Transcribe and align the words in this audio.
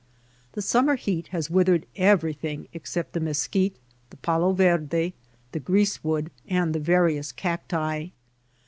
The 0.53 0.63
summer 0.63 0.95
heat 0.95 1.27
has 1.27 1.51
withered 1.51 1.85
everything 1.95 2.67
except 2.73 3.13
the 3.13 3.19
mesquite, 3.19 3.77
the 4.09 4.17
palo 4.17 4.51
verde,* 4.51 5.13
the 5.51 5.59
grease 5.59 6.03
wood, 6.03 6.31
and 6.49 6.73
the 6.73 6.79
various 6.79 7.31
cacti. 7.31 8.07